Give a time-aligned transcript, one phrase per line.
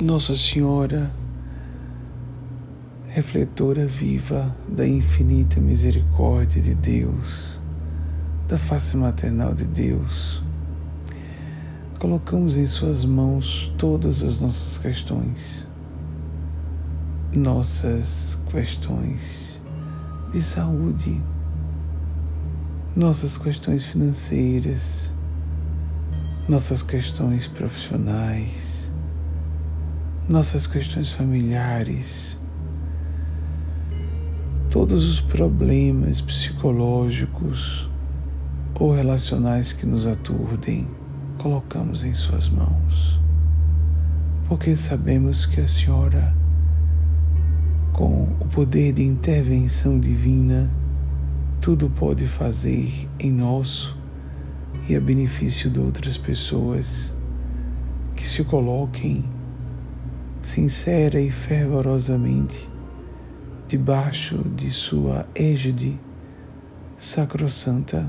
[0.00, 1.10] Nossa Senhora,
[3.08, 7.58] refletora viva da infinita misericórdia de Deus,
[8.46, 10.42] da face maternal de Deus,
[11.98, 15.66] colocamos em Suas mãos todas as nossas questões,
[17.34, 19.58] nossas questões
[20.30, 21.22] de saúde,
[22.94, 25.10] nossas questões financeiras,
[26.46, 28.65] nossas questões profissionais,
[30.28, 32.36] nossas questões familiares,
[34.68, 37.88] todos os problemas psicológicos
[38.74, 40.88] ou relacionais que nos aturdem,
[41.38, 43.20] colocamos em Suas mãos.
[44.48, 46.34] Porque sabemos que a Senhora,
[47.92, 50.68] com o poder de intervenção divina,
[51.60, 53.96] tudo pode fazer em nosso
[54.88, 57.14] e a benefício de outras pessoas
[58.16, 59.35] que se coloquem
[60.46, 62.68] sincera e fervorosamente,
[63.66, 65.98] debaixo de sua égide
[66.96, 68.08] sacrossanta.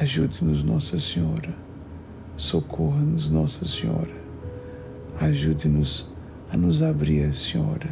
[0.00, 1.54] Ajude-nos, Nossa Senhora.
[2.34, 4.10] Socorra-nos, Nossa Senhora.
[5.20, 6.10] Ajude-nos
[6.50, 7.90] a nos abrir Senhora,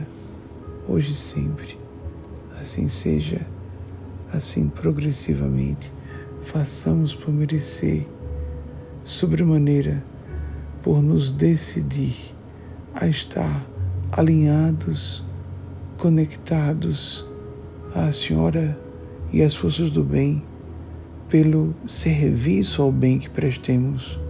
[0.89, 1.79] hoje e sempre.
[2.59, 3.47] Assim seja,
[4.33, 5.93] assim progressivamente,
[6.43, 8.09] façamos por merecer,
[9.05, 10.03] sobremaneira,
[10.83, 12.40] por nos decidir
[13.01, 13.67] a estar
[14.13, 15.25] alinhados,
[15.97, 17.27] conectados
[17.95, 18.79] à Senhora
[19.33, 20.43] e às forças do bem,
[21.29, 24.21] pelo serviço ao bem que prestemos,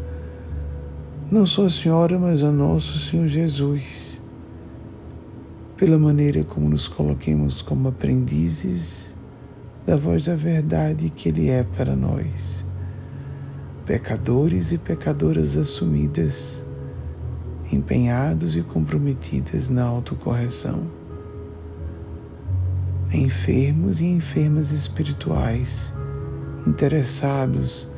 [1.31, 4.23] não só a Senhora, mas a nosso Senhor Jesus,
[5.77, 9.17] pela maneira como nos coloquemos como aprendizes
[9.87, 12.65] da voz da verdade que Ele é para nós,
[13.85, 16.70] pecadores e pecadoras assumidas
[17.73, 20.87] empenhados e comprometidas na autocorreção.
[23.13, 25.95] Enfermos e enfermas espirituais,
[26.67, 27.91] interessados,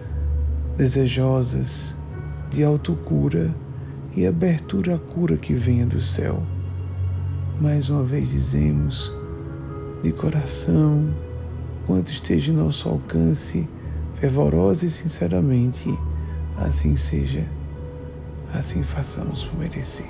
[0.77, 1.95] desejosas
[2.51, 3.55] de autocura
[4.15, 6.43] e abertura à cura que venha do céu.
[7.61, 9.13] Mais uma vez dizemos,
[10.03, 11.15] de coração,
[11.87, 13.69] quanto esteja em nosso alcance,
[14.15, 15.89] fervorosa e sinceramente,
[16.57, 17.47] assim seja
[18.55, 20.07] assim façamos por merecer.